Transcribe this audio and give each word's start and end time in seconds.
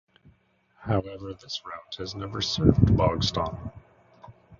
However 0.79 1.35
this 1.35 1.61
route 1.63 1.97
has 1.99 2.15
never 2.15 2.41
served 2.41 2.87
Bogston. 2.97 3.71